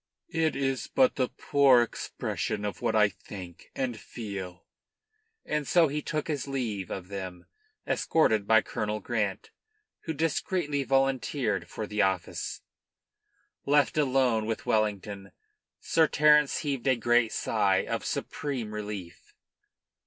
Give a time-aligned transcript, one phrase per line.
[0.33, 4.65] "It is but the poor expression of what I think and feel."
[5.45, 7.45] And so he took his leave of them,
[7.85, 9.51] escorted by Colonel Grant,
[10.05, 12.61] who discreetly volunteered for the office.
[13.67, 15.33] Left alone with Wellington,
[15.79, 19.35] Sir Terence heaved a great sigh of supreme relief.